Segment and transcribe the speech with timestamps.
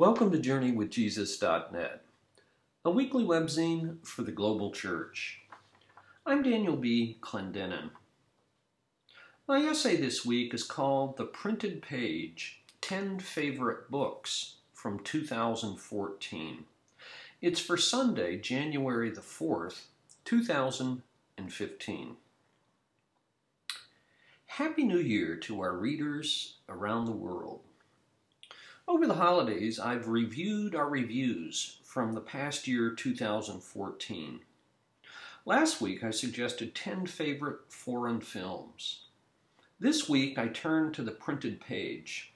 [0.00, 2.00] Welcome to JourneyWithJesus.net,
[2.86, 5.42] a weekly webzine for the global church.
[6.24, 7.18] I'm Daniel B.
[7.20, 7.90] Clendenin.
[9.46, 16.64] My essay this week is called The Printed Page 10 Favorite Books from 2014.
[17.42, 19.82] It's for Sunday, January the 4th,
[20.24, 22.16] 2015.
[24.46, 27.60] Happy New Year to our readers around the world.
[28.90, 34.40] Over the holidays, I've reviewed our reviews from the past year 2014.
[35.46, 39.02] Last week, I suggested 10 favorite foreign films.
[39.78, 42.32] This week, I turned to the printed page.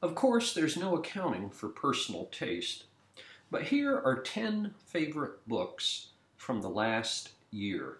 [0.00, 2.84] Of course, there's no accounting for personal taste,
[3.50, 7.98] but here are 10 favorite books from the last year.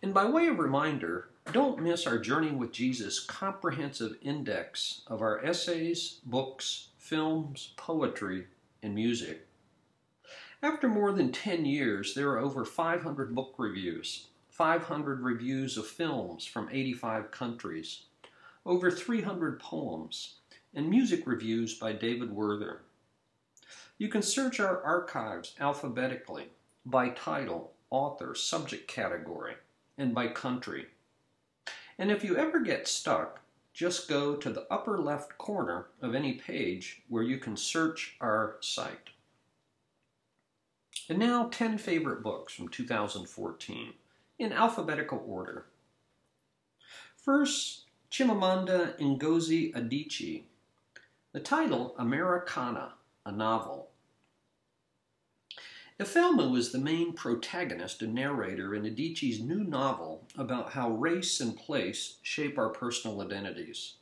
[0.00, 5.44] And by way of reminder, don't miss our Journey with Jesus comprehensive index of our
[5.44, 8.46] essays, books, films, poetry,
[8.82, 9.46] and music.
[10.62, 16.44] After more than 10 years, there are over 500 book reviews, 500 reviews of films
[16.44, 18.02] from 85 countries,
[18.64, 20.34] over 300 poems,
[20.74, 22.82] and music reviews by David Werther.
[23.98, 26.48] You can search our archives alphabetically
[26.86, 29.54] by title, author, subject category,
[29.98, 30.86] and by country.
[32.00, 33.40] And if you ever get stuck,
[33.74, 38.56] just go to the upper left corner of any page where you can search our
[38.60, 39.10] site.
[41.10, 43.92] And now 10 favorite books from 2014
[44.38, 45.66] in alphabetical order.
[47.18, 50.44] First, Chimamanda Ngozi Adichie.
[51.32, 52.94] The title, Americanah,
[53.26, 53.89] a novel.
[56.00, 61.54] Ifemelu is the main protagonist and narrator in Adichie's new novel about how race and
[61.54, 63.96] place shape our personal identities.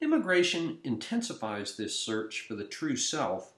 [0.00, 3.52] Immigration intensifies this search for the true self,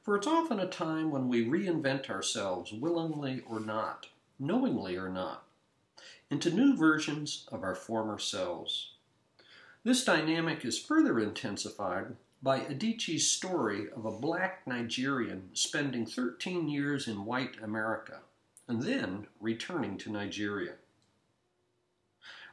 [0.00, 4.06] for it's often a time when we reinvent ourselves, willingly or not,
[4.38, 5.44] knowingly or not,
[6.30, 8.92] into new versions of our former selves.
[9.84, 17.08] This dynamic is further intensified by Adichie's story of a black Nigerian spending 13 years
[17.08, 18.20] in white America
[18.68, 20.74] and then returning to Nigeria.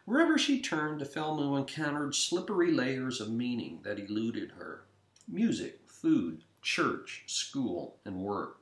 [0.05, 4.85] Wherever she turned, Ifemelu encountered slippery layers of meaning that eluded her
[5.27, 8.57] music, food, church, school, and work.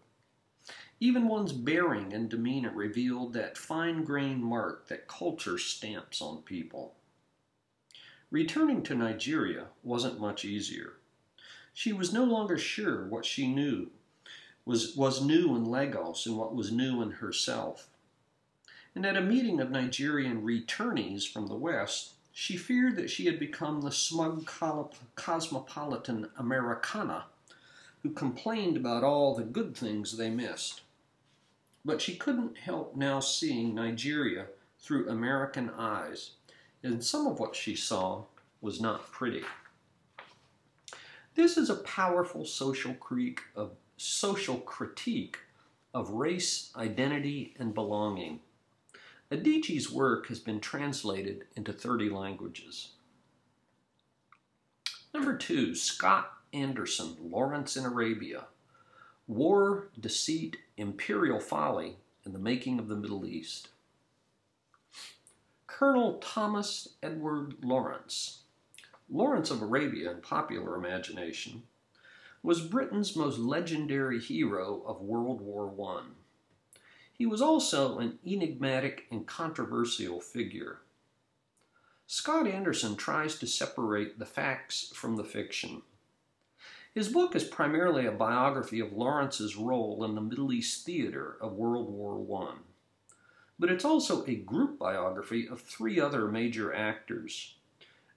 [1.00, 6.96] Even one's bearing and demeanor revealed that fine grained mark that culture stamps on people.
[8.32, 10.94] Returning to Nigeria wasn't much easier.
[11.74, 13.90] She was no longer sure what she knew
[14.66, 17.90] was, was new in Lagos and what was new in herself.
[18.96, 23.40] And at a meeting of Nigerian returnees from the West, she feared that she had
[23.40, 24.50] become the smug
[25.16, 27.26] cosmopolitan Americanah
[28.04, 30.82] who complained about all the good things they missed.
[31.86, 34.48] But she couldn't help now seeing Nigeria
[34.80, 36.32] through American eyes,
[36.84, 38.24] and some of what she saw
[38.62, 39.44] was not pretty.
[41.36, 45.38] This is a powerful social critique of, social critique
[45.94, 48.40] of race, identity, and belonging.
[49.32, 52.90] Adichie's work has been translated into 30 languages.
[55.14, 58.46] Number two, Scott Anderson, Lawrence in Arabia.
[59.28, 63.70] War, Deceit, Imperial Folly, and the Making of the Middle East.
[65.66, 68.43] Colonel Thomas Edward Lawrence,
[69.14, 71.62] Lawrence of Arabia, in popular imagination,
[72.42, 76.06] was Britain's most legendary hero of World War I.
[77.14, 80.80] He was also an enigmatic and controversial figure.
[82.08, 85.84] Scott Anderson tries to separate the facts from the fiction.
[86.96, 91.54] His book is primarily a biography of Lawrence's role in the Middle East theater of
[91.54, 92.56] World War I.
[93.60, 97.58] But it's also a group biography of three other major actors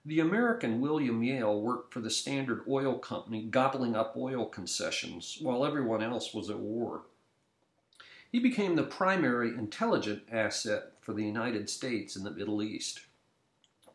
[0.07, 5.65] the American William Yale worked for the Standard Oil Company, gobbling up oil concessions while
[5.65, 7.01] everyone else was at war.
[8.31, 13.01] He became the primary intelligence asset for the United States in the Middle East.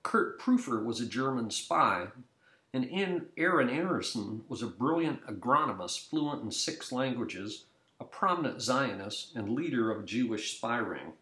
[0.03, 2.09] Kurt Prüfer was a German spy,
[2.75, 7.65] and Aaron Aaronsohn was a brilliant agronomist fluent in six languages,
[7.99, 11.15] a prominent Zionist, and leader of a Jewish spy ring.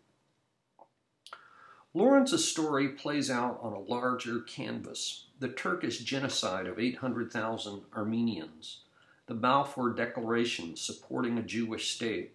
[1.92, 8.82] Lawrence's story plays out on a larger canvas the Turkish genocide of 800,000 Armenians,
[9.26, 12.32] the Balfour Declaration supporting a Jewish state,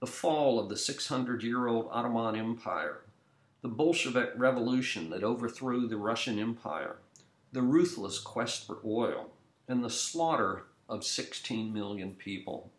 [0.00, 3.02] the fall of the 600 year old Ottoman Empire,
[3.62, 6.96] the Bolshevik Revolution that overthrew the Russian Empire,
[7.52, 9.30] the ruthless quest for oil,
[9.68, 12.72] and the slaughter of 16 million people.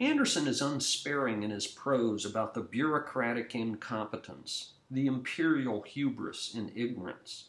[0.00, 7.46] Anderson is unsparing in his prose about the bureaucratic incompetence, the imperial hubris and ignorance,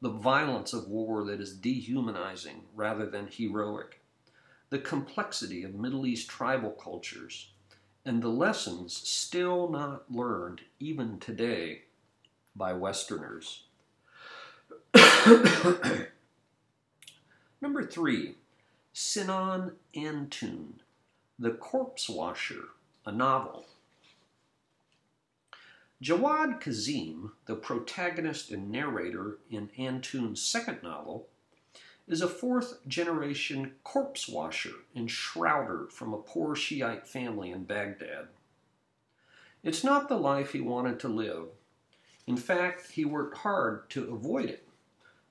[0.00, 4.00] the violence of war that is dehumanizing rather than heroic,
[4.70, 7.52] the complexity of Middle East tribal cultures,
[8.04, 11.82] and the lessons still not learned even today
[12.56, 13.62] by Westerners.
[17.60, 18.34] Number three,
[18.92, 20.81] Sinan Antoon,
[21.42, 22.68] The Corpse Washer,
[23.04, 23.66] a novel.
[26.00, 31.26] Jawad Kazim, the protagonist and narrator in Antoon's second novel,
[32.06, 38.28] is a fourth generation corpse washer and shrouder from a poor Shiite family in Baghdad.
[39.64, 41.48] It's not the life he wanted to live.
[42.24, 44.68] In fact, he worked hard to avoid it,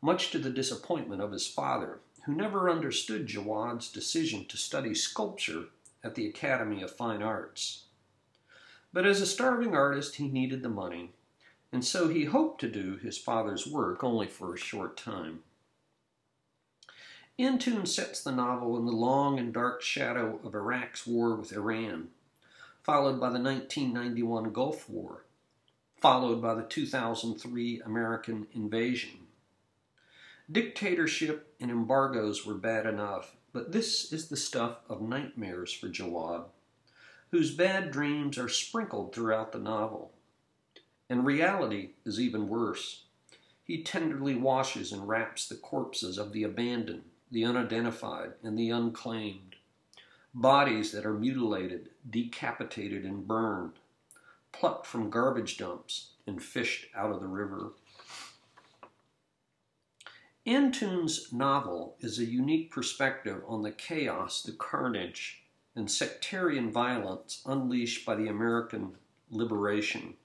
[0.01, 5.67] much to the disappointment of his father, who never understood Jawad's decision to study sculpture
[6.03, 7.86] at the Academy of Fine Arts.
[8.94, 11.12] But as a starving artist, he needed the money,
[11.71, 15.44] and so he hoped to do his father's work only for a short time.
[17.39, 22.09] Antoon sets the novel in the long and dark shadow of Iraq's war with Iran,
[22.83, 25.25] followed by the 1991 Gulf War,
[26.00, 29.27] followed by the 2003 American invasion.
[30.51, 36.45] Dictatorship and embargoes were bad enough, but this is the stuff of nightmares for Jawad,
[37.31, 40.12] whose bad dreams are sprinkled throughout the novel.
[41.09, 43.03] And reality is even worse.
[43.63, 49.56] He tenderly washes and wraps the corpses of the abandoned, the unidentified, and the unclaimed.
[50.33, 53.74] Bodies that are mutilated, decapitated, and burned,
[54.51, 57.71] plucked from garbage dumps and fished out of the river.
[60.47, 65.43] Antoon's novel is a unique perspective on the chaos, the carnage,
[65.75, 68.97] and sectarian violence unleashed by the American
[69.29, 70.15] liberation.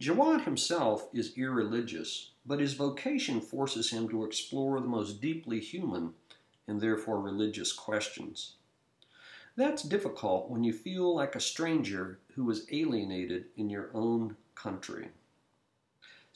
[0.00, 6.14] Jawad himself is irreligious, but his vocation forces him to explore the most deeply human
[6.66, 8.56] and therefore religious questions.
[9.54, 15.10] That's difficult when you feel like a stranger who is alienated in your own country.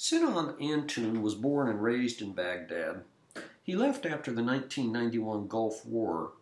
[0.00, 3.02] Sinan Antoon was born and raised in Baghdad.
[3.64, 6.34] He left after the 1991 Gulf War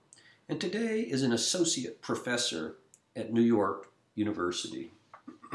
[0.47, 2.77] and today is an associate professor
[3.17, 4.91] at New York University.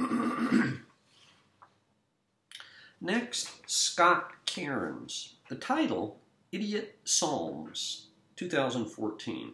[3.00, 5.36] Next, Scott Cairns.
[5.48, 6.18] The title,
[6.52, 9.52] Idiot Psalms, 2014.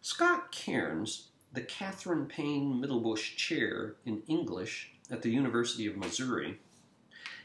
[0.00, 6.58] Scott Cairns, the Catherine Payne Middlebush Chair in English at the University of Missouri,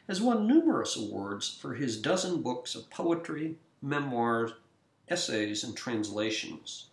[0.08, 4.54] has won numerous awards for his dozen books of poetry, memoirs,
[5.10, 6.88] essays, and translations.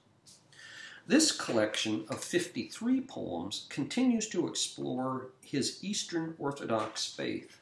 [1.06, 7.58] This collection of 53 poems continues to explore his Eastern Orthodox faith,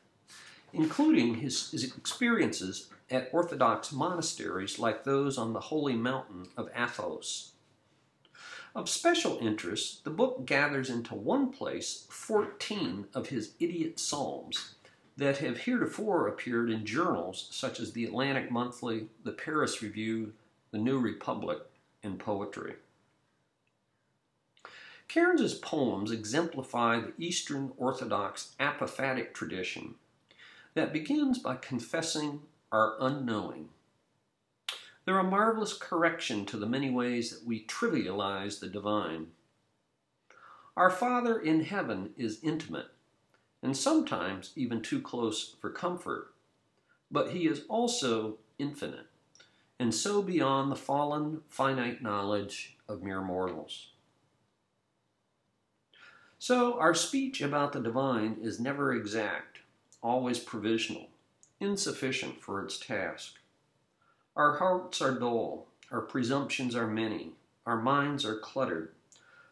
[0.72, 7.51] including his, his, experiences at Orthodox monasteries like those on the holy mountain of Athos.
[8.74, 14.76] Of special interest, the book gathers into one place 14 of his idiot psalms
[15.16, 20.32] that have heretofore appeared in journals such as the Atlantic Monthly, the Paris Review,
[20.70, 21.58] the New Republic,
[22.02, 22.76] and Poetry.
[25.06, 29.96] Cairns's poems exemplify the Eastern Orthodox apophatic tradition
[30.72, 32.40] that begins by confessing
[32.72, 33.68] our unknowing.
[35.04, 39.28] They're a marvelous correction to the many ways that we trivialize the divine.
[40.76, 42.88] Our Father in heaven is intimate,
[43.62, 46.32] and sometimes even too close for comfort,
[47.10, 49.06] but he is also infinite,
[49.78, 53.88] and so beyond the fallen, finite knowledge of mere mortals.
[56.38, 59.58] So, our speech about the divine is never exact,
[60.02, 61.08] always provisional,
[61.60, 63.38] insufficient for its task.
[64.34, 67.32] Our hearts are dull, our presumptions are many,
[67.66, 68.92] our minds are cluttered,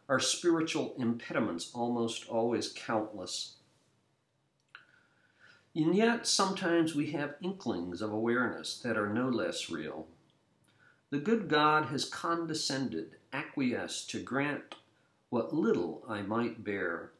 [0.09, 3.57] our spiritual impediments almost always countless.
[5.75, 10.07] And yet, sometimes we have inklings of awareness that are no less real.
[11.11, 14.75] The good God has condescended, acquiesced to grant
[15.29, 17.11] what little I might bear.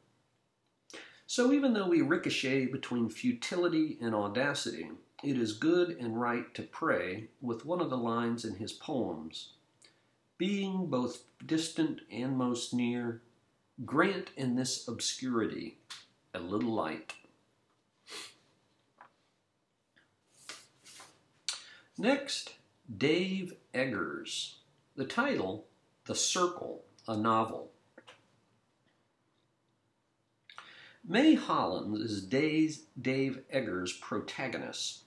[1.27, 4.89] So even though we ricochet between futility and audacity,
[5.23, 9.53] it is good and right to pray with one of the lines in his poems
[10.37, 13.21] Being both distant and most near,
[13.85, 15.77] grant in this obscurity
[16.33, 17.13] a little light.
[21.97, 22.55] Next,
[22.97, 24.55] Dave Eggers.
[24.95, 25.67] The title,
[26.05, 27.71] The Circle, a novel.
[31.07, 35.00] Mae Holland is Dave Eggers' protagonist.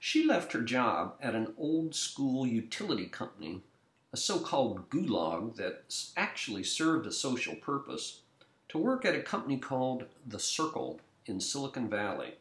[0.00, 3.62] She left her job at an old school utility company,
[4.12, 5.84] a so called gulag that
[6.16, 8.22] actually served a social purpose,
[8.68, 12.34] to work at a company called The Circle in Silicon Valley,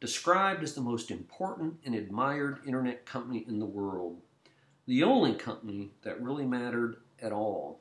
[0.00, 4.20] described as the most important and admired internet company in the world,
[4.86, 7.80] the only company that really mattered at all.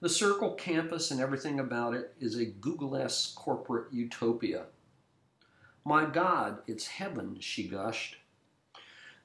[0.00, 4.64] The Circle campus and everything about it is a Google-esque corporate utopia.
[5.84, 8.16] My God, it's heaven, she gushed.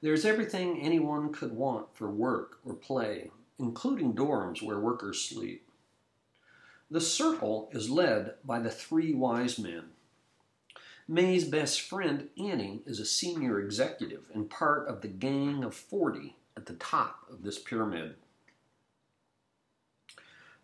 [0.02, 5.70] There's everything anyone could want for work or play, including dorms where workers sleep.
[6.90, 9.90] The circle is led by the three wise men.
[11.08, 16.36] Mae's best friend, Annie, is a senior executive and part of the gang of 40
[16.56, 18.16] at the top of this pyramid.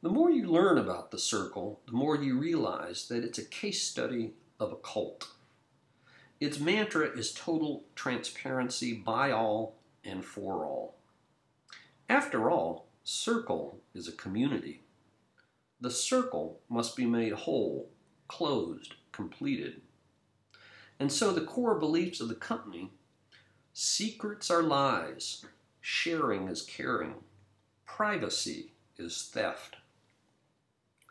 [0.02, 3.84] The more you learn about the circle, the more you realize that it's a case
[3.84, 5.33] study of a cult.
[6.44, 10.96] Its mantra is total transparency by all and for all.
[12.10, 14.82] After all, circle is a community.
[15.80, 17.88] The circle must be made whole,
[18.28, 19.80] closed, completed.
[21.00, 22.92] And so the core beliefs of the company
[23.72, 25.46] secrets are lies,
[25.80, 27.14] sharing is caring,
[27.86, 29.78] privacy is theft.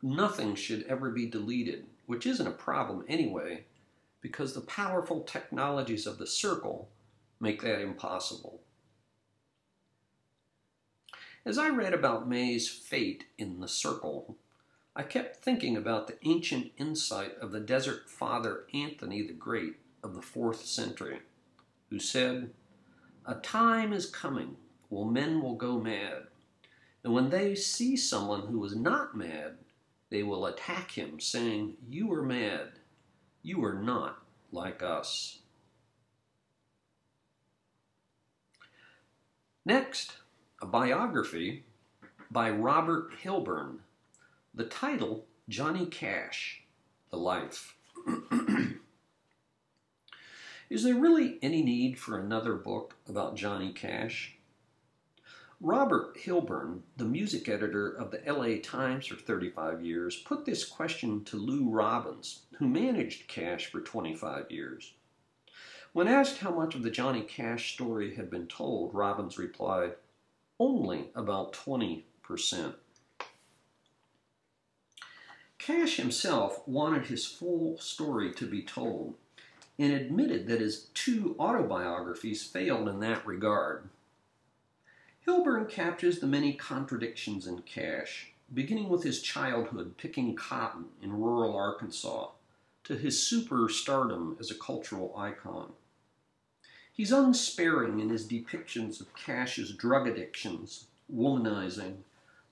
[0.02, 3.64] Nothing should ever be deleted, which isn't a problem anyway,
[4.22, 6.88] because the powerful technologies of the circle
[7.40, 8.62] make that impossible.
[11.44, 14.38] As I read about Mae's fate in the circle,
[14.94, 19.74] I kept thinking about the ancient insight of the desert father Anthony the Great
[20.04, 21.18] of the 4th century,
[21.90, 22.50] who said,
[23.26, 24.56] A time is coming
[24.88, 26.28] when men will go mad,
[27.02, 29.56] and when they see someone who is not mad,
[30.10, 32.72] they will attack him, saying, You are mad.
[33.42, 34.22] You are not
[34.52, 35.40] like us.
[39.64, 40.16] Next,
[40.60, 41.64] a biography
[42.30, 43.78] by Robert Hilburn.
[44.54, 46.62] The title, Johnny Cash,
[47.10, 47.76] The Life.
[50.70, 54.36] Is there really any need for another book about Johnny Cash?
[55.64, 61.22] Robert Hilburn, the music editor of the LA Times for 35 years, put this question
[61.22, 64.94] to Lou Robbins, who managed Cash for 25 years.
[65.92, 69.92] When asked how much of the Johnny Cash story had been told, Robbins replied,
[70.58, 72.02] only about 20%.
[75.58, 79.14] Cash himself wanted his full story to be told
[79.78, 83.88] and admitted that his two autobiographies failed in that regard.
[85.26, 91.56] Hilburn captures the many contradictions in Cash, beginning with his childhood picking cotton in rural
[91.56, 92.30] Arkansas
[92.84, 95.74] to his superstardom as a cultural icon.
[96.92, 101.98] He's unsparing in his depictions of Cash's drug addictions, womanizing,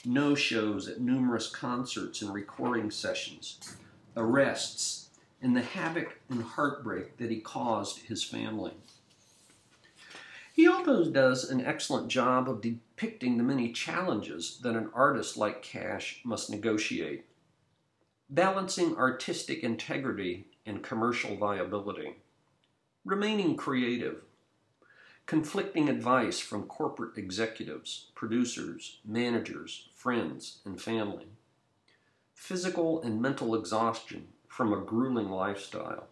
[0.05, 3.77] no shows at numerous concerts and recording sessions,
[4.17, 5.11] arrests,
[5.43, 8.75] and the havoc and heartbreak that he caused his family.
[10.61, 15.63] He also does an excellent job of depicting the many challenges that an artist like
[15.63, 17.25] Cash must negotiate,
[18.29, 22.17] balancing artistic integrity and commercial viability,
[23.07, 24.21] remaining creative,
[25.25, 31.29] conflicting advice from corporate executives, producers, managers, friends, and family,
[32.35, 36.09] physical and mental exhaustion from a grueling lifestyle,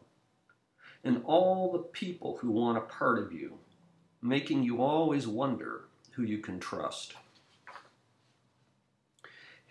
[1.04, 3.58] and all the people who want a part of you
[4.22, 5.82] making you always wonder
[6.12, 7.14] who you can trust.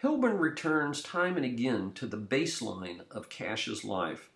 [0.04, 4.30] Hilburn returns time and again to the baseline of Cash's life,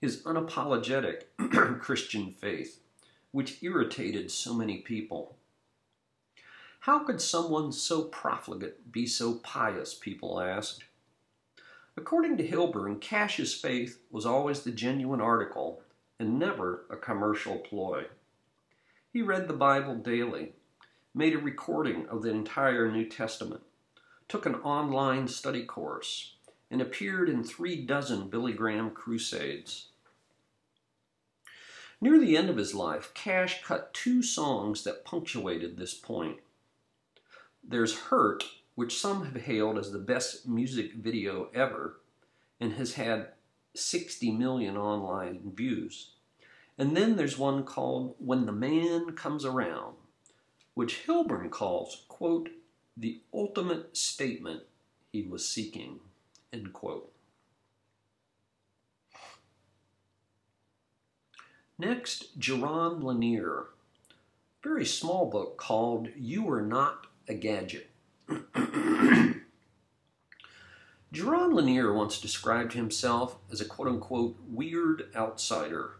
[0.00, 1.22] his unapologetic
[1.80, 2.80] Christian faith,
[3.30, 5.36] which irritated so many people.
[6.80, 10.84] How could someone so profligate be so pious, people asked.
[11.96, 15.82] According to Hilburn, Cash's faith was always the genuine article
[16.18, 18.06] and never a commercial ploy.
[19.10, 20.52] He read the Bible daily,
[21.14, 23.62] made a recording of the entire New Testament,
[24.28, 26.34] took an online study course,
[26.70, 29.88] and appeared in three dozen Billy Graham crusades.
[32.02, 36.36] Near the end of his life, Cash cut two songs that punctuated this point.
[37.66, 41.98] There's Hurt, which some have hailed as the best music video ever,
[42.60, 43.28] and has had
[43.74, 46.10] 60 million online views.
[46.78, 49.96] And then there's one called When the Man Comes Around,
[50.74, 52.50] which Hilburn calls, quote,
[52.96, 54.62] the ultimate statement
[55.12, 55.98] he was seeking,
[56.52, 57.12] end quote.
[61.80, 63.66] Next, Jaron Lanier,
[64.62, 67.90] very small book called You Are Not a Gadget.
[68.28, 69.42] Jaron
[71.54, 75.94] Lanier once described himself as a quote unquote weird outsider.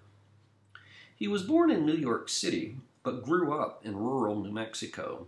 [1.19, 5.27] He was born in New York City, but grew up in rural New Mexico.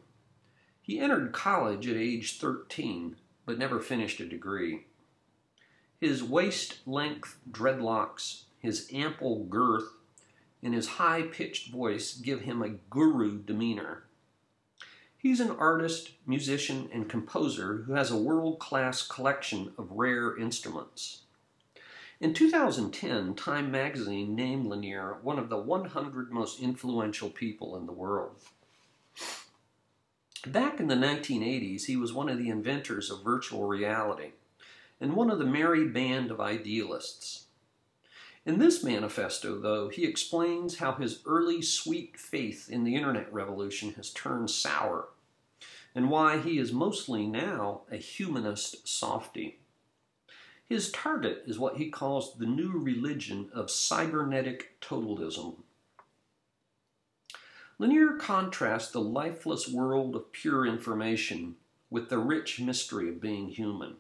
[0.81, 4.85] He entered college at age 13, but never finished a degree.
[6.01, 9.89] His waist length dreadlocks, his ample girth,
[10.63, 14.05] and his high pitched voice give him a guru demeanor.
[15.19, 21.23] He's an artist, musician, and composer who has a world class collection of rare instruments.
[22.21, 27.95] In 2010, Time magazine named Lanier one of the 100 most influential people in the
[27.95, 28.37] world.
[30.47, 34.33] Back in the 1980s, he was one of the inventors of virtual reality
[35.01, 37.47] and one of the merry band of idealists.
[38.45, 43.95] In this manifesto, though, he explains how his early sweet faith in the internet revolution
[43.95, 45.09] has turned sour,
[45.95, 49.61] and why he is mostly now a humanist softy.
[50.71, 55.57] His target is what he calls the new religion of cybernetic totalism.
[57.77, 61.57] Lanier contrasts the lifeless world of pure information
[61.91, 63.97] with the rich mystery of being human.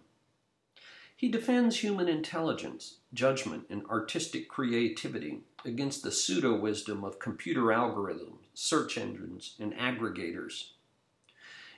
[1.17, 8.45] He defends human intelligence, judgment, and artistic creativity against the pseudo wisdom of computer algorithms,
[8.55, 10.69] search engines, and aggregators.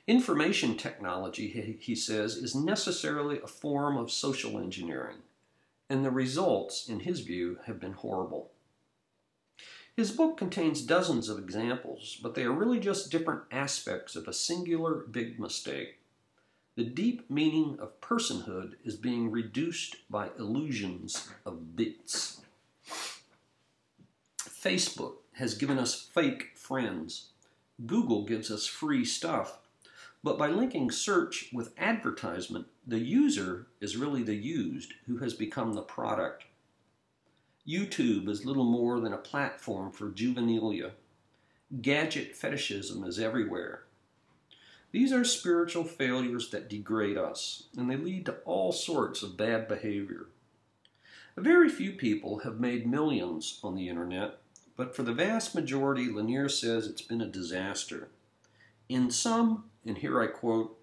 [0.08, 5.18] Information technology, he says, is necessarily a form of social engineering,
[5.88, 8.50] and the results, in his view, have been horrible.
[9.94, 14.32] His book contains dozens of examples, but they are really just different aspects of a
[14.32, 15.98] singular big mistake.
[16.74, 22.40] The deep meaning of personhood is being reduced by illusions of bits.
[24.38, 27.28] Facebook has given us fake friends.
[27.84, 29.58] Google gives us free stuff.
[30.24, 35.72] But by linking search with advertisement, the user is really the used who has become
[35.72, 36.44] the product.
[37.66, 40.92] YouTube is little more than a platform for juvenilia.
[41.80, 43.84] Gadget fetishism is everywhere.
[44.92, 49.66] These are spiritual failures that degrade us, and they lead to all sorts of bad
[49.66, 50.26] behavior.
[51.36, 54.38] Very few people have made millions on the internet,
[54.76, 58.08] but for the vast majority, Lanier says it's been a disaster.
[58.88, 60.78] In some, and here I quote,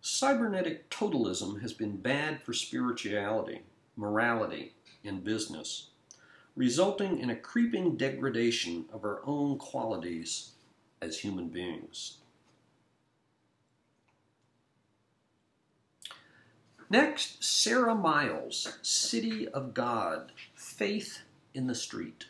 [0.00, 3.62] cybernetic totalism has been bad for spirituality,
[3.96, 4.74] morality,
[5.04, 5.88] and business,
[6.56, 10.52] resulting in a creeping degradation of our own qualities
[11.00, 12.18] as human beings.
[16.90, 21.20] Next, Sara Miles, City of God, Faith
[21.54, 22.26] in the Street.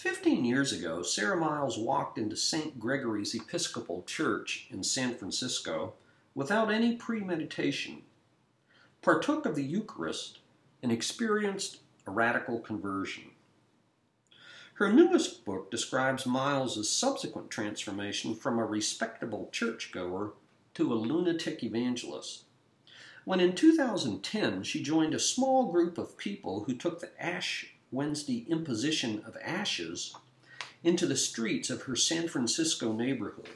[0.00, 2.80] Fifteen years ago, Sara Miles walked into St.
[2.80, 5.92] Gregory's Episcopal Church in San Francisco
[6.34, 8.00] without any premeditation,
[9.02, 10.38] partook of the Eucharist,
[10.82, 13.24] and experienced a radical conversion.
[14.76, 20.32] Her newest book describes Miles's subsequent transformation from a respectable churchgoer
[20.72, 22.44] to a lunatic evangelist.
[23.26, 28.46] When in 2010 she joined a small group of people who took the Ash Wednesday
[28.48, 30.14] imposition of ashes
[30.82, 33.48] into the streets of her San Francisco neighborhood.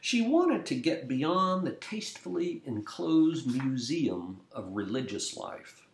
[0.00, 5.86] She wanted to get beyond the tastefully enclosed museum of religious life.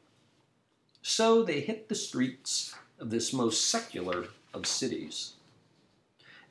[1.03, 5.35] So they hit the streets of this most secular of cities.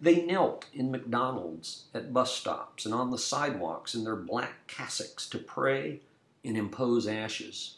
[0.02, 5.30] They knelt in McDonald's, at bus stops, and on the sidewalks in their black cassocks
[5.32, 6.00] to pray
[6.46, 7.76] and impose ashes.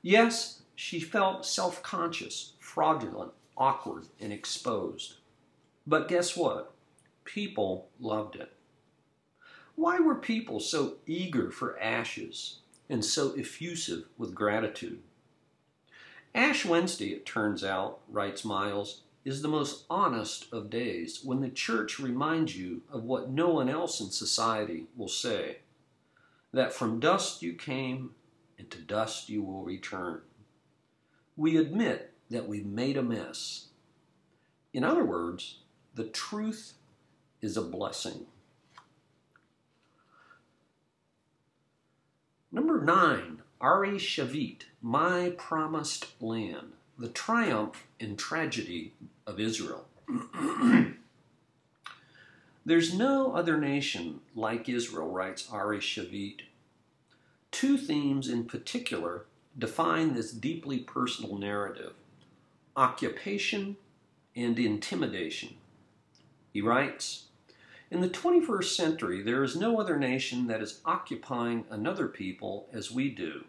[0.00, 5.14] Yes, she felt self conscious, fraudulent, awkward, and exposed.
[5.86, 6.72] But guess what?
[7.24, 8.52] People loved it.
[9.74, 12.58] Why were people so eager for ashes
[12.88, 15.00] and so effusive with gratitude?
[16.34, 21.48] Ash Wednesday, it turns out, writes Miles, is the most honest of days when the
[21.48, 25.58] church reminds you of what no one else in society will say
[26.52, 28.10] that from dust you came
[28.58, 30.20] and to dust you will return.
[31.36, 33.66] We admit that we've made a mess.
[34.72, 35.58] In other words,
[35.94, 36.74] the truth
[37.42, 38.26] is a blessing.
[42.50, 48.94] Number nine, Ari Shavit, My Promised Land, the triumph and tragedy
[49.26, 49.86] of Israel.
[52.64, 56.40] There's no other nation like Israel, writes Ari Shavit.
[57.50, 59.26] Two themes in particular
[59.58, 61.92] define this deeply personal narrative
[62.76, 63.76] occupation
[64.34, 65.56] and intimidation.
[66.52, 67.26] He writes
[67.90, 72.90] In the 21st century, there is no other nation that is occupying another people as
[72.90, 73.44] we do.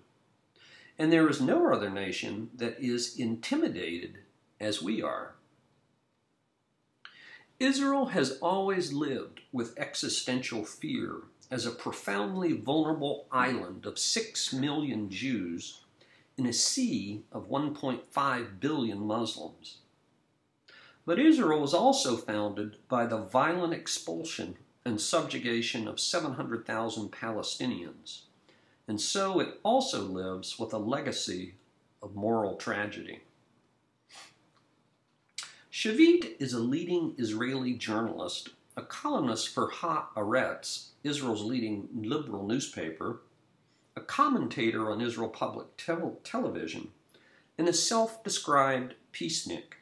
[0.98, 4.20] And there is no other nation that is intimidated
[4.60, 5.36] as we are.
[7.60, 15.10] Israel has always lived with existential fear as a profoundly vulnerable island of six million
[15.10, 15.82] Jews
[16.38, 19.78] in a sea of 1.5 billion Muslims.
[21.06, 28.22] But Israel was also founded by the violent expulsion and subjugation of 700,000 Palestinians,
[28.88, 31.56] and so it also lives with a legacy
[32.02, 33.22] of moral tragedy.
[35.72, 43.22] Shavit is a leading Israeli journalist, a columnist for Haaretz, Israel's leading liberal newspaper,
[43.98, 46.90] a commentator on Israel Public Television,
[47.58, 49.74] and a self described peacenik.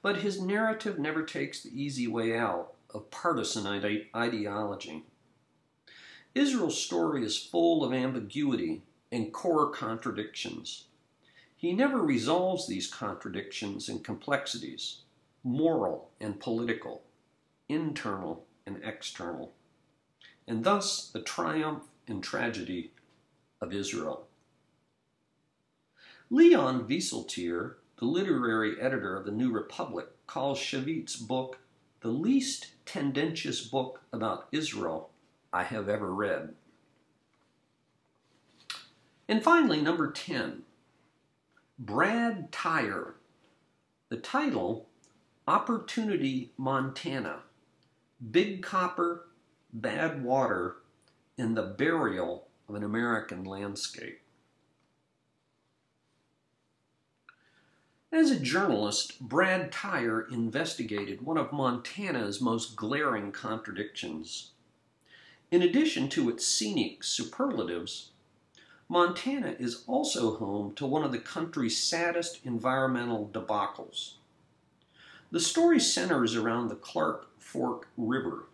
[0.00, 5.02] But his narrative never takes the easy way out of partisan ide- ideology.
[6.36, 10.84] Israel's story is full of ambiguity and core contradictions.
[11.56, 15.00] He never resolves these contradictions and complexities,
[15.42, 17.02] moral and political,
[17.68, 19.52] internal and external,
[20.46, 22.92] and thus the triumph and tragedy
[23.60, 24.26] of Israel.
[26.30, 31.58] Leon Wieseltier, the literary editor of the New Republic, calls Shavit's book
[32.00, 35.10] the least tendentious book about Israel
[35.52, 36.54] I have ever read.
[39.28, 40.62] And finally, number 10,
[41.78, 43.14] Brad Tyer.
[44.08, 44.88] The title
[45.48, 47.40] Opportunity Montana
[48.30, 49.26] Big Copper,
[49.72, 50.76] Bad Water,
[51.36, 54.20] and the Burial of an American Landscape.
[58.12, 64.52] As a journalist, Brad Tyer investigated one of Montana's most glaring contradictions.
[65.50, 68.10] In addition to its scenic superlatives,
[68.88, 74.14] Montana is also home to one of the country's saddest environmental debacles.
[75.32, 78.46] The story centers around the Clark Fork River,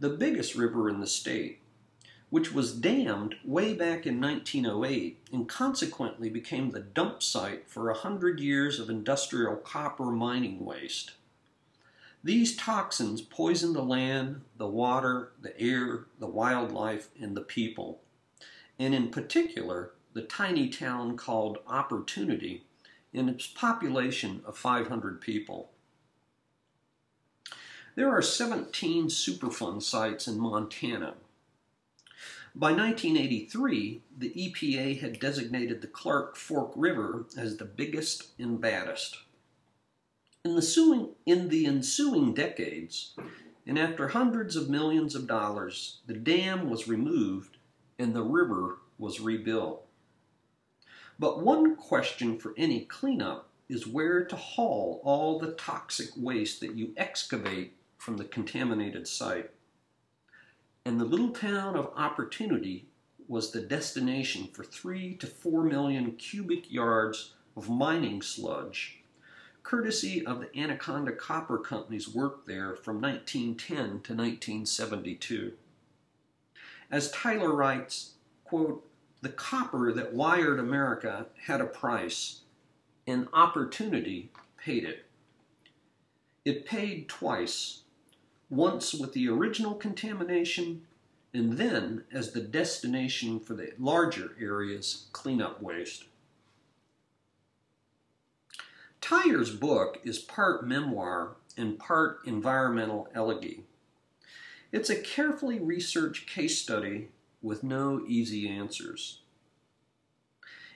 [0.00, 1.59] the biggest river in the state,
[2.30, 7.98] which was dammed way back in 1908 and consequently became the dump site for a
[7.98, 11.12] hundred years of industrial copper mining waste.
[12.24, 18.00] These toxins poison the land, the water, the air, the wildlife, and the people
[18.80, 22.64] and in particular, the tiny town called Opportunity
[23.12, 25.70] in its population of 500 people.
[27.94, 31.14] There are 17 Superfund sites in Montana.
[32.54, 39.18] By 1983, the EPA had designated the Clark Fork River as the biggest and baddest.
[40.44, 43.14] In the, suing, in the ensuing decades,
[43.66, 47.56] and after hundreds of millions of dollars, the dam was removed
[47.98, 49.86] and the river was rebuilt.
[51.20, 56.74] But one question for any cleanup is where to haul all the toxic waste that
[56.74, 59.50] you excavate from the contaminated site.
[60.84, 62.88] And the little town of Opportunity
[63.28, 69.02] was the destination for three to four million cubic yards of mining sludge,
[69.62, 75.52] courtesy of the Anaconda Copper Company's work there from 1910 to 1972.
[76.90, 78.14] As Tyer writes,
[78.44, 78.86] quote,
[79.20, 82.40] the copper that wired America had a price,
[83.06, 85.04] and opportunity paid it.
[86.44, 87.82] It paid twice,
[88.50, 90.82] once with the original contamination,
[91.32, 96.04] and then as the destination for the larger area's cleanup waste.
[99.00, 103.64] Tyer's book is part memoir and part environmental elegy.
[104.72, 107.08] It's a carefully researched case study
[107.42, 109.20] with no easy answers.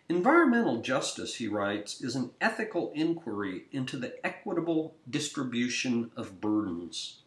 [0.08, 7.20] Environmental justice, he writes, is an ethical inquiry into the equitable distribution of burdens.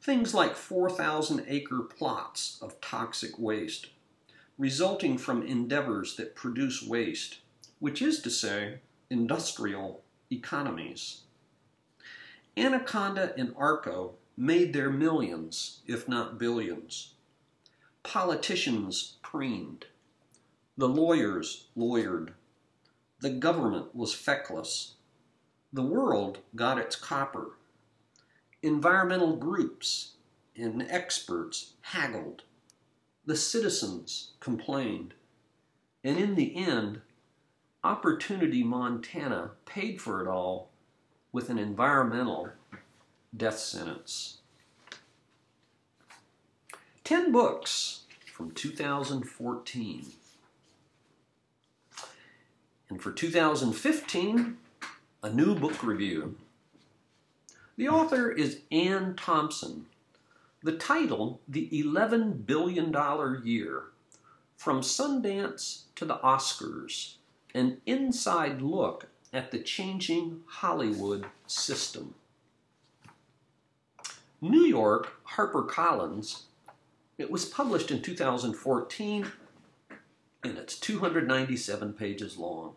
[0.00, 3.88] Things like 4,000 acre plots of toxic waste,
[4.56, 7.38] resulting from endeavors that produce waste,
[7.78, 8.80] which is to say,
[9.10, 11.22] industrial economies.
[12.56, 17.14] Anaconda and Arco made their millions, if not billions.
[18.02, 19.86] Politicians preened.
[20.76, 22.34] The lawyers lawyered.
[23.20, 24.94] The government was feckless.
[25.72, 27.56] The world got its copper.
[28.62, 30.12] Environmental groups
[30.56, 32.42] and experts haggled.
[33.24, 35.14] The citizens complained.
[36.02, 37.00] And in the end,
[37.84, 40.70] Opportunity Montana paid for it all
[41.30, 42.50] with an environmental
[43.36, 44.38] death sentence.
[47.04, 48.00] 10 books
[48.34, 50.06] from 2014.
[52.90, 54.56] And for 2015,
[55.22, 56.36] a new book review.
[57.78, 59.86] The author is Anne Thompson.
[60.64, 62.92] The title, The $11 Billion
[63.44, 63.84] Year
[64.56, 67.14] From Sundance to the Oscars
[67.54, 72.16] An Inside Look at the Changing Hollywood System.
[74.40, 76.42] New York, HarperCollins.
[77.16, 79.30] It was published in 2014
[80.42, 82.74] and it's 297 pages long.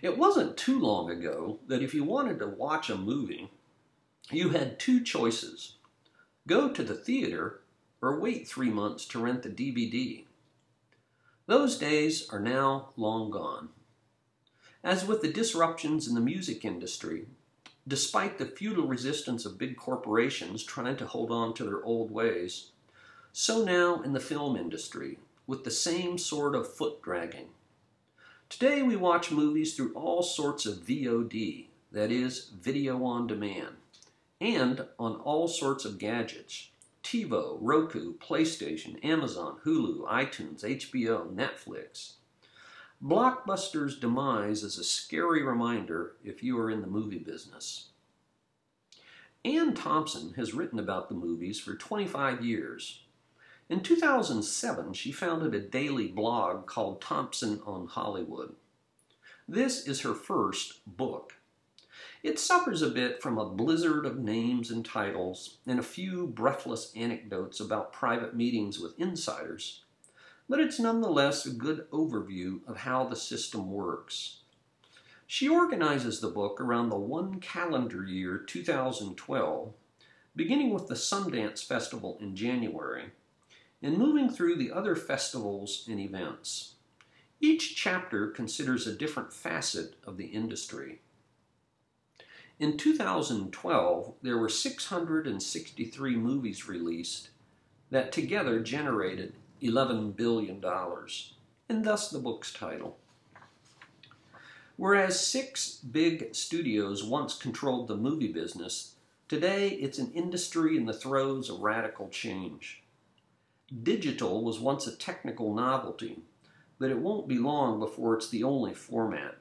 [0.00, 3.50] It wasn't too long ago that if you wanted to watch a movie,
[4.30, 5.74] you had two choices
[6.46, 7.60] go to the theater
[8.00, 10.24] or wait three months to rent the DVD.
[11.46, 13.70] Those days are now long gone.
[14.82, 17.26] As with the disruptions in the music industry,
[17.88, 22.72] Despite the futile resistance of big corporations trying to hold on to their old ways,
[23.32, 27.48] so now in the film industry, with the same sort of foot dragging.
[28.48, 33.76] Today we watch movies through all sorts of VOD, that is, video on demand,
[34.40, 36.70] and on all sorts of gadgets
[37.02, 42.14] TiVo, Roku, PlayStation, Amazon, Hulu, iTunes, HBO, Netflix.
[43.04, 47.90] Blockbuster's demise is a scary reminder if you are in the movie business.
[49.44, 53.02] Anne Thompson has written about the movies for 25 years.
[53.68, 58.54] In 2007, she founded a daily blog called Thompson on Hollywood.
[59.46, 61.34] This is her first book.
[62.22, 66.92] It suffers a bit from a blizzard of names and titles and a few breathless
[66.96, 69.82] anecdotes about private meetings with insiders
[70.48, 74.38] but it's nonetheless a good overview of how the system works.
[75.26, 79.74] She organizes the book around the one calendar year 2012,
[80.34, 83.10] beginning with the Sundance Festival in January,
[83.82, 86.74] and moving through the other festivals and events.
[87.40, 91.00] Each chapter considers a different facet of the industry.
[92.58, 97.28] In 2012, there were 663 movies released
[97.90, 100.62] that together generated $11 billion,
[101.68, 102.98] and thus the book's title.
[104.76, 108.94] Whereas six big studios once controlled the movie business,
[109.28, 112.82] today it's an industry in the throes of radical change.
[113.82, 116.22] Digital was once a technical novelty,
[116.78, 119.36] but it won't be long before it's the only format.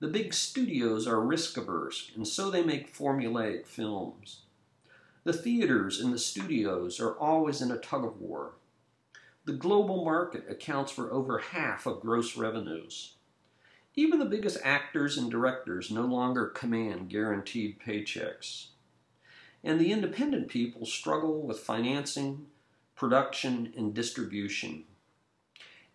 [0.00, 4.40] The big studios are risk averse, and so they make formulaic films.
[5.22, 8.54] The theaters and the studios are always in a tug of war.
[9.44, 13.14] The global market accounts for over half of gross revenues.
[13.94, 18.68] Even the biggest actors and directors no longer command guaranteed paychecks.
[19.62, 22.46] And the independent people struggle with financing,
[22.98, 24.84] production, and distribution.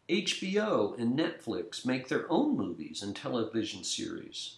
[0.09, 4.55] HBO and Netflix make their own movies and television series.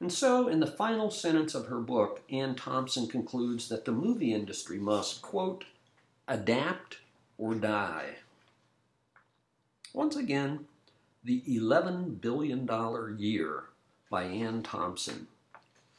[0.00, 4.34] And so, in the final sentence of her book, Anne Thompson concludes that the movie
[4.34, 5.64] industry must, quote,
[6.26, 6.98] adapt
[7.38, 8.16] or die.
[9.94, 10.66] Once again,
[11.24, 12.68] The $11 Billion
[13.18, 13.64] Year
[14.10, 15.28] by Anne Thompson.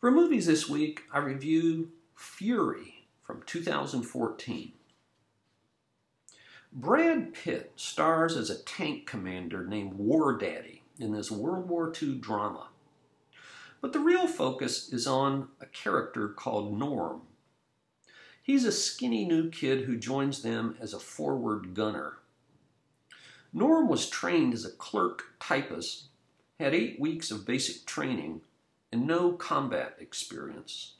[0.00, 4.72] For movies this week, I review Fury from 2014.
[6.72, 12.14] Brad Pitt stars as a tank commander named War Daddy in this World War II
[12.16, 12.68] drama.
[13.80, 17.22] But the real focus is on a character called Norm,
[18.42, 22.18] He's a skinny new kid who joins them as a forward gunner.
[23.52, 26.06] Norm was trained as a clerk typist,
[26.58, 28.40] had eight weeks of basic training,
[28.90, 30.94] and no combat experience.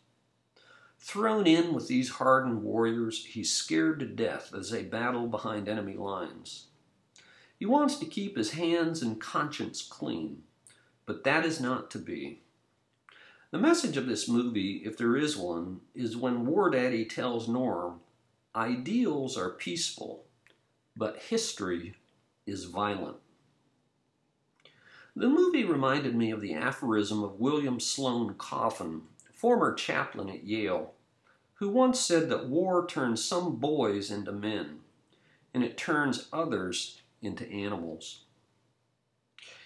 [1.03, 5.95] Thrown in with these hardened warriors, he's scared to death as they battle behind enemy
[5.95, 6.67] lines.
[7.59, 10.45] He wants to keep his hands and conscience clean,
[11.05, 12.39] but that is not to be.
[13.51, 17.99] The message of this movie, if there is one, is when War Daddy tells Norm,
[18.55, 20.25] ideals are peaceful,
[20.97, 21.97] but history
[22.47, 23.17] is violent.
[25.17, 29.03] The movie reminded me of the aphorism of William Sloane Coffin,
[29.43, 30.93] former chaplain at Yale,
[31.55, 34.79] who once said that war turns some boys into men,
[35.53, 38.21] and it turns others into animals.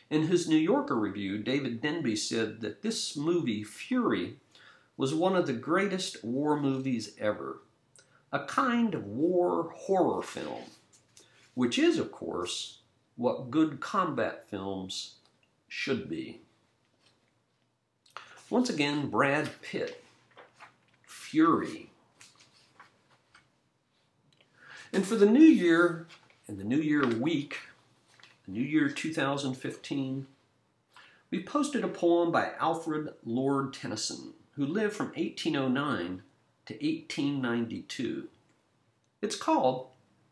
[0.09, 4.39] In his New Yorker review, David Denby said that this movie, Fury,
[4.97, 7.59] was one of the greatest war movies ever.
[8.33, 10.71] A kind of war horror film,
[11.53, 12.79] which is, of course,
[13.17, 15.17] what good combat films
[15.69, 16.41] should be.
[18.49, 20.05] Once again, Brad Pitt,
[21.03, 21.91] Fury.
[24.93, 26.07] And for the new year
[26.47, 27.59] and the new year week,
[28.47, 30.29] the new year 2015,
[31.33, 36.23] we posted a poem by Alfred Lord Tennyson, who lived from 1809
[36.67, 38.29] to 1892.
[39.21, 39.89] It's called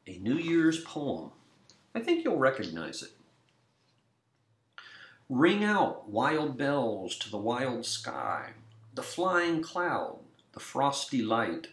[0.07, 1.33] A New Year's Poem.
[1.97, 3.11] I think you'll recognize it.
[5.31, 8.51] Ring out wild bells to the wild sky,
[8.95, 10.19] the flying cloud,
[10.53, 11.69] the frosty light.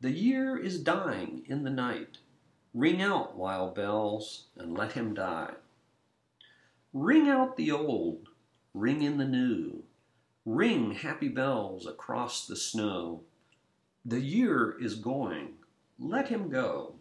[0.00, 2.18] The year is dying in the night.
[2.72, 5.54] Ring out wild bells and let him die.
[6.92, 8.28] Ring out the old,
[8.72, 9.82] ring in the new.
[10.44, 13.22] Ring happy bells across the snow.
[14.04, 15.54] The year is going,
[15.98, 16.94] let him go.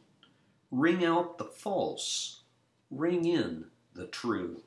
[0.71, 2.41] Ring out the false,
[2.89, 4.63] ring in the true.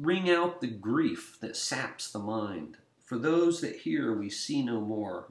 [0.00, 2.78] Ring out the grief that saps the mind.
[3.04, 5.30] For those that here we see no more.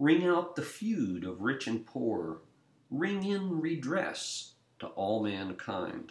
[0.00, 2.38] Ring out the feud of rich and poor.
[2.90, 6.10] Ring in redress to all mankind.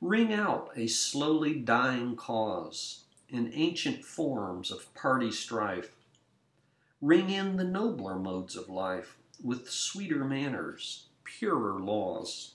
[0.00, 5.94] Ring out a slowly dying cause in ancient forms of party strife.
[7.00, 12.54] Ring in the nobler modes of life with sweeter manners, purer laws.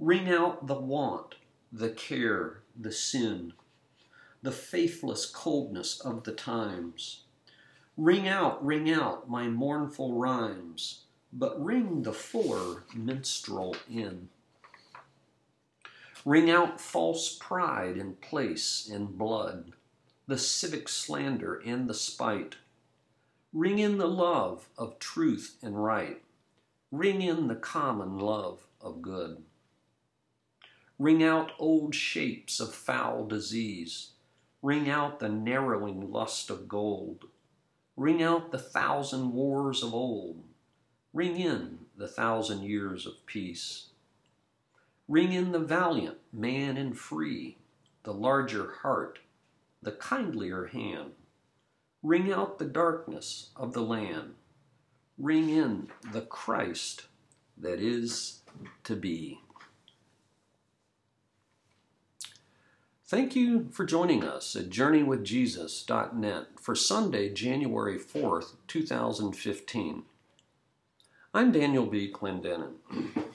[0.00, 1.36] Ring out the want,
[1.72, 3.54] the care, the sin,
[4.42, 7.24] the faithless coldness of the times.
[7.96, 14.28] Ring out, ring out my mournful rhymes, but ring the fuller minstrel in.
[16.24, 19.72] Ring out false pride in place and blood,
[20.26, 22.56] the civic slander and the spite.
[23.52, 26.22] Ring in the love of truth and right.
[26.90, 29.42] Ring in the common love of good.
[31.02, 34.10] Ring out old shapes of foul disease.
[34.62, 37.24] Ring out the narrowing lust of gold.
[37.96, 40.44] Ring out the thousand wars of old.
[41.12, 43.88] Ring in the thousand years of peace.
[45.08, 47.58] Ring in the valiant man and free,
[48.04, 49.18] the larger heart,
[49.82, 51.14] the kindlier hand.
[52.04, 54.34] Ring out the darkness of the land.
[55.18, 57.06] Ring in the Christ
[57.58, 58.42] that is
[58.84, 59.40] to be.
[63.12, 70.04] Thank you for joining us at JourneyWithJesus.net for Sunday, January 4th, 2015.
[71.34, 72.10] I'm Daniel B.
[72.10, 72.76] Clendenin.